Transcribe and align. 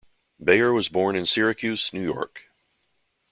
Bayer 0.43 0.73
was 0.73 0.89
born 0.89 1.15
in 1.15 1.27
Syracuse, 1.27 1.93
New 1.93 2.01
York. 2.01 2.49